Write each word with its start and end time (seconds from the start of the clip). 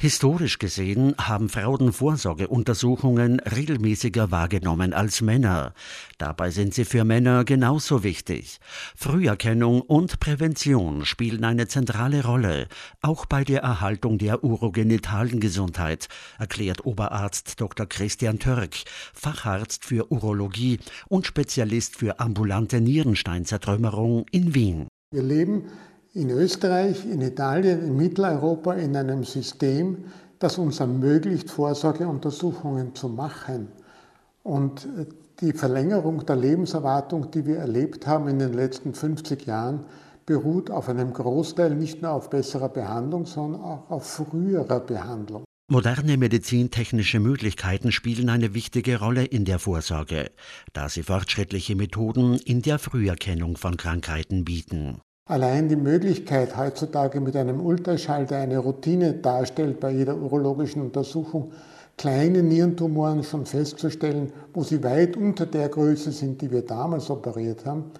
Historisch 0.00 0.60
gesehen 0.60 1.16
haben 1.18 1.48
Frauen 1.48 1.92
Vorsorgeuntersuchungen 1.92 3.40
regelmäßiger 3.40 4.30
wahrgenommen 4.30 4.92
als 4.92 5.22
Männer. 5.22 5.74
Dabei 6.18 6.52
sind 6.52 6.72
sie 6.72 6.84
für 6.84 7.02
Männer 7.02 7.44
genauso 7.44 8.04
wichtig. 8.04 8.60
Früherkennung 8.94 9.80
und 9.80 10.20
Prävention 10.20 11.04
spielen 11.04 11.42
eine 11.42 11.66
zentrale 11.66 12.24
Rolle, 12.24 12.68
auch 13.02 13.26
bei 13.26 13.42
der 13.42 13.62
Erhaltung 13.62 14.18
der 14.18 14.44
urogenitalen 14.44 15.40
Gesundheit, 15.40 16.06
erklärt 16.38 16.86
Oberarzt 16.86 17.60
Dr. 17.60 17.86
Christian 17.86 18.38
Törk, 18.38 18.76
Facharzt 19.12 19.84
für 19.84 20.12
Urologie 20.12 20.78
und 21.08 21.26
Spezialist 21.26 21.96
für 21.96 22.20
ambulante 22.20 22.80
Nierensteinzertrümmerung 22.80 24.26
in 24.30 24.54
Wien. 24.54 24.86
Wir 25.10 25.24
leben 25.24 25.64
in 26.14 26.30
Österreich, 26.30 27.04
in 27.04 27.20
Italien, 27.20 27.82
in 27.82 27.96
Mitteleuropa 27.96 28.74
in 28.74 28.96
einem 28.96 29.24
System, 29.24 30.04
das 30.38 30.58
uns 30.58 30.80
ermöglicht, 30.80 31.50
Vorsorgeuntersuchungen 31.50 32.94
zu 32.94 33.08
machen. 33.08 33.68
Und 34.42 34.88
die 35.40 35.52
Verlängerung 35.52 36.24
der 36.26 36.36
Lebenserwartung, 36.36 37.30
die 37.30 37.46
wir 37.46 37.58
erlebt 37.58 38.06
haben 38.06 38.28
in 38.28 38.38
den 38.38 38.54
letzten 38.54 38.94
50 38.94 39.46
Jahren, 39.46 39.84
beruht 40.26 40.70
auf 40.70 40.88
einem 40.88 41.12
Großteil 41.12 41.74
nicht 41.74 42.02
nur 42.02 42.12
auf 42.12 42.30
besserer 42.30 42.68
Behandlung, 42.68 43.26
sondern 43.26 43.62
auch 43.62 43.90
auf 43.90 44.06
früherer 44.08 44.80
Behandlung. 44.80 45.44
Moderne 45.70 46.16
medizintechnische 46.16 47.20
Möglichkeiten 47.20 47.92
spielen 47.92 48.30
eine 48.30 48.54
wichtige 48.54 49.00
Rolle 49.00 49.24
in 49.24 49.44
der 49.44 49.58
Vorsorge, 49.58 50.30
da 50.72 50.88
sie 50.88 51.02
fortschrittliche 51.02 51.76
Methoden 51.76 52.34
in 52.34 52.62
der 52.62 52.78
Früherkennung 52.78 53.58
von 53.58 53.76
Krankheiten 53.76 54.44
bieten. 54.44 55.00
Allein 55.28 55.68
die 55.68 55.76
Möglichkeit 55.76 56.56
heutzutage 56.56 57.20
mit 57.20 57.36
einem 57.36 57.60
Ultraschall, 57.60 58.24
der 58.24 58.38
eine 58.38 58.56
Routine 58.56 59.12
darstellt 59.12 59.78
bei 59.78 59.90
jeder 59.90 60.16
urologischen 60.16 60.80
Untersuchung, 60.80 61.52
kleine 61.98 62.42
Nierentumoren 62.42 63.22
schon 63.22 63.44
festzustellen, 63.44 64.32
wo 64.54 64.62
sie 64.62 64.82
weit 64.82 65.18
unter 65.18 65.44
der 65.44 65.68
Größe 65.68 66.12
sind, 66.12 66.40
die 66.40 66.50
wir 66.50 66.62
damals 66.62 67.10
operiert 67.10 67.66
haben, 67.66 67.90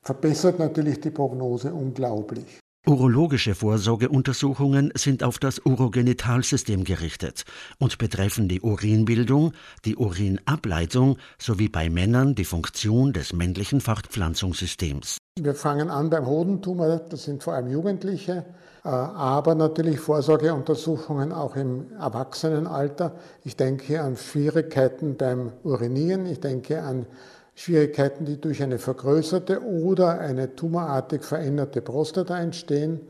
verbessert 0.00 0.58
natürlich 0.58 0.98
die 1.00 1.10
Prognose 1.10 1.74
unglaublich. 1.74 2.60
Urologische 2.86 3.54
Vorsorgeuntersuchungen 3.54 4.90
sind 4.94 5.22
auf 5.22 5.38
das 5.38 5.58
Urogenitalsystem 5.58 6.84
gerichtet 6.84 7.44
und 7.78 7.98
betreffen 7.98 8.48
die 8.48 8.62
Urinbildung, 8.62 9.52
die 9.84 9.96
Urinableitung 9.96 11.18
sowie 11.38 11.68
bei 11.68 11.90
Männern 11.90 12.34
die 12.34 12.46
Funktion 12.46 13.12
des 13.12 13.34
männlichen 13.34 13.82
Fortpflanzungssystems. 13.82 15.19
Wir 15.38 15.54
fangen 15.54 15.90
an 15.90 16.10
beim 16.10 16.26
Hodentumor, 16.26 17.00
das 17.08 17.22
sind 17.22 17.42
vor 17.42 17.54
allem 17.54 17.68
Jugendliche, 17.68 18.44
äh, 18.84 18.88
aber 18.88 19.54
natürlich 19.54 19.98
Vorsorgeuntersuchungen 19.98 21.32
auch 21.32 21.56
im 21.56 21.92
Erwachsenenalter. 21.98 23.12
Ich 23.44 23.56
denke 23.56 24.02
an 24.02 24.16
Schwierigkeiten 24.16 25.16
beim 25.16 25.52
Urinieren, 25.62 26.26
ich 26.26 26.40
denke 26.40 26.82
an 26.82 27.06
Schwierigkeiten, 27.54 28.26
die 28.26 28.40
durch 28.40 28.62
eine 28.62 28.78
vergrößerte 28.78 29.62
oder 29.62 30.18
eine 30.18 30.56
tumorartig 30.56 31.22
veränderte 31.22 31.80
Prostata 31.80 32.38
entstehen. 32.38 33.00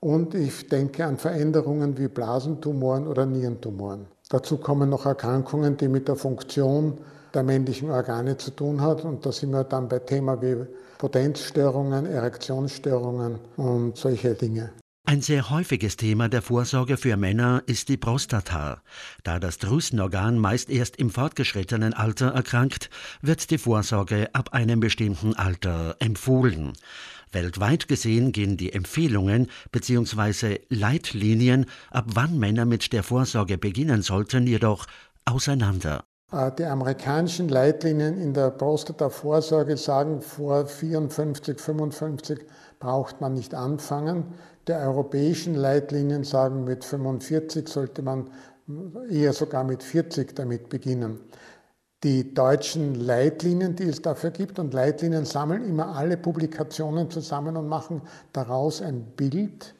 Und 0.00 0.34
ich 0.34 0.68
denke 0.68 1.06
an 1.06 1.16
Veränderungen 1.16 1.96
wie 1.96 2.08
Blasentumoren 2.08 3.06
oder 3.06 3.24
Nierentumoren. 3.24 4.06
Dazu 4.28 4.58
kommen 4.58 4.90
noch 4.90 5.06
Erkrankungen, 5.06 5.76
die 5.76 5.88
mit 5.88 6.08
der 6.08 6.16
Funktion 6.16 6.98
der 7.34 7.42
männlichen 7.42 7.90
Organe 7.90 8.36
zu 8.36 8.50
tun 8.50 8.80
haben. 8.80 9.02
Und 9.02 9.26
da 9.26 9.32
sind 9.32 9.50
wir 9.50 9.64
dann 9.64 9.88
bei 9.88 9.98
Themen 9.98 10.40
wie 10.42 10.66
Potenzstörungen, 10.98 12.06
Erektionsstörungen 12.06 13.38
und 13.56 13.96
solche 13.96 14.34
Dinge. 14.34 14.72
Ein 15.04 15.20
sehr 15.20 15.50
häufiges 15.50 15.96
Thema 15.96 16.28
der 16.28 16.42
Vorsorge 16.42 16.96
für 16.96 17.16
Männer 17.16 17.64
ist 17.66 17.88
die 17.88 17.96
Prostata. 17.96 18.82
Da 19.24 19.40
das 19.40 19.58
Drüsenorgan 19.58 20.38
meist 20.38 20.70
erst 20.70 20.96
im 20.96 21.10
fortgeschrittenen 21.10 21.92
Alter 21.92 22.28
erkrankt, 22.28 22.88
wird 23.20 23.50
die 23.50 23.58
Vorsorge 23.58 24.30
ab 24.32 24.52
einem 24.52 24.78
bestimmten 24.78 25.34
Alter 25.34 25.96
empfohlen. 25.98 26.74
Weltweit 27.32 27.88
gesehen 27.88 28.30
gehen 28.30 28.56
die 28.56 28.72
Empfehlungen 28.72 29.50
bzw. 29.72 30.60
Leitlinien, 30.68 31.66
ab 31.90 32.04
wann 32.14 32.38
Männer 32.38 32.64
mit 32.64 32.92
der 32.92 33.02
Vorsorge 33.02 33.58
beginnen 33.58 34.02
sollten, 34.02 34.46
jedoch 34.46 34.86
auseinander. 35.24 36.04
Äh, 36.32 36.50
die 36.58 36.64
amerikanischen 36.64 37.48
Leitlinien 37.48 38.18
in 38.18 38.32
der 38.34 38.50
Prostata-Vorsorge 38.50 39.76
sagen, 39.76 40.22
vor 40.22 40.66
54, 40.66 41.60
55 41.60 42.40
braucht 42.80 43.20
man 43.20 43.34
nicht 43.34 43.54
anfangen. 43.54 44.34
Die 44.66 44.72
europäischen 44.72 45.54
Leitlinien 45.54 46.24
sagen, 46.24 46.64
mit 46.64 46.84
45 46.84 47.68
sollte 47.68 48.02
man 48.02 48.30
eher 49.10 49.32
sogar 49.32 49.64
mit 49.64 49.82
40 49.82 50.34
damit 50.34 50.68
beginnen. 50.68 51.20
Die 52.04 52.34
deutschen 52.34 52.94
Leitlinien, 52.96 53.76
die 53.76 53.84
es 53.84 54.02
dafür 54.02 54.30
gibt, 54.30 54.58
und 54.58 54.74
Leitlinien 54.74 55.24
sammeln 55.24 55.64
immer 55.68 55.94
alle 55.94 56.16
Publikationen 56.16 57.10
zusammen 57.10 57.56
und 57.56 57.68
machen 57.68 58.02
daraus 58.32 58.82
ein 58.82 59.04
Bild. 59.16 59.74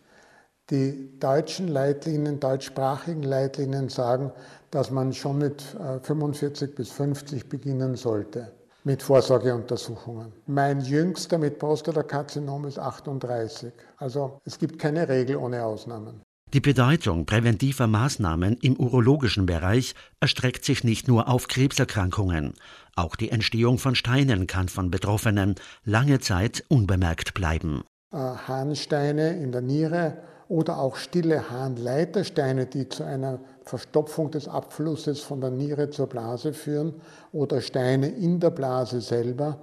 Die 0.73 1.19
deutschen 1.21 1.69
Leitlinien, 1.69 2.41
deutschsprachigen 2.41 3.25
Leitlinien 3.25 3.91
sagen, 3.91 4.33
dass 4.71 4.91
man 4.91 5.13
schon 5.13 5.37
mit 5.37 5.63
45 6.03 6.71
äh, 6.71 6.73
bis 6.73 6.91
50 6.93 7.51
beginnen 7.51 7.95
sollte 7.95 8.51
mit 8.85 9.03
Vorsorgeuntersuchungen. 9.03 10.33
Mein 10.47 10.81
jüngster 10.81 11.37
mit 11.37 11.59
Prostatakarzinom 11.59 12.65
ist 12.65 12.79
38. 12.79 13.71
Also 13.99 14.41
es 14.47 14.59
gibt 14.59 14.79
keine 14.79 15.11
Regel 15.11 15.37
ohne 15.37 15.63
Ausnahmen. 15.63 16.23
Die 16.55 16.61
Bedeutung 16.61 17.27
präventiver 17.27 17.87
Maßnahmen 17.87 18.57
im 18.63 18.77
urologischen 18.77 19.45
Bereich 19.45 19.95
erstreckt 20.21 20.65
sich 20.65 20.85
nicht 20.85 21.07
nur 21.07 21.29
auf 21.29 21.49
Krebserkrankungen. 21.49 22.55
Auch 22.97 23.15
die 23.15 23.29
Entstehung 23.29 23.77
von 23.77 23.95
Steinen 23.95 24.47
kann 24.47 24.69
von 24.69 24.91
Betroffenen 24.91 25.55
lange 25.85 26.21
Zeit 26.21 26.65
unbemerkt 26.69 27.35
bleiben. 27.35 27.85
Äh, 28.11 28.17
Harnsteine 28.17 29.37
in 29.37 29.53
der 29.53 29.61
Niere 29.61 30.32
oder 30.49 30.79
auch 30.79 30.97
stille 30.97 31.51
Harnleitersteine, 31.51 32.67
die 32.67 32.89
zu 32.89 33.05
einer 33.05 33.41
Verstopfung 33.65 34.31
des 34.31 34.49
Abflusses 34.49 35.21
von 35.21 35.41
der 35.41 35.51
Niere 35.51 35.91
zur 35.91 36.09
Blase 36.09 36.53
führen 36.53 36.95
oder 37.33 37.61
Steine 37.61 38.09
in 38.09 38.41
der 38.41 38.51
Blase 38.51 39.01
selber, 39.01 39.59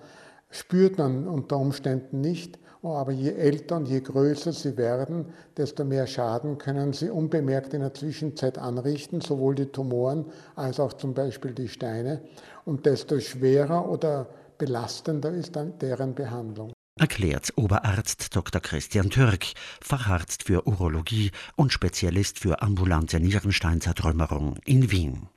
spürt 0.50 0.98
man 0.98 1.28
unter 1.28 1.58
Umständen 1.58 2.22
nicht. 2.22 2.58
Aber 2.82 3.12
je 3.12 3.34
älter 3.34 3.76
und 3.76 3.90
je 3.90 4.00
größer 4.00 4.54
sie 4.54 4.78
werden, 4.78 5.26
desto 5.58 5.84
mehr 5.84 6.08
Schaden 6.08 6.58
können 6.58 6.94
sie 6.94 7.10
unbemerkt 7.10 7.74
in 7.74 7.82
der 7.82 7.94
Zwischenzeit 7.94 8.58
anrichten, 8.58 9.20
sowohl 9.20 9.56
die 9.56 9.66
Tumoren 9.66 10.26
als 10.56 10.80
auch 10.80 10.94
zum 10.94 11.14
Beispiel 11.14 11.52
die 11.52 11.68
Steine. 11.68 12.22
Und 12.64 12.86
desto 12.86 13.20
schwerer 13.20 13.90
oder 13.90 14.28
belastender 14.58 15.32
ist 15.32 15.58
dann 15.58 15.78
deren 15.80 16.16
Behandlung 16.16 16.72
erklärt 17.00 17.54
Oberarzt 17.56 18.36
Dr. 18.36 18.62
Christian 18.62 19.10
Türk, 19.10 19.48
Facharzt 19.82 20.44
für 20.44 20.68
Urologie 20.68 21.32
und 21.56 21.72
Spezialist 21.72 22.40
für 22.40 22.62
ambulante 22.62 23.20
Nierensteinzertrümmerung 23.20 24.58
in 24.66 24.92
Wien. 24.92 25.30